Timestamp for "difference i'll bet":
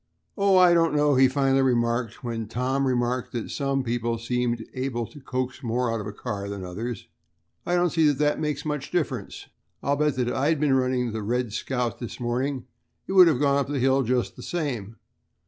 8.89-10.15